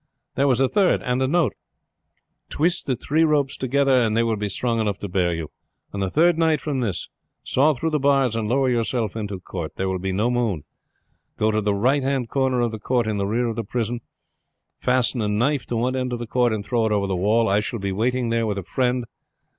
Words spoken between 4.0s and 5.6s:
they will be strong enough to bear you.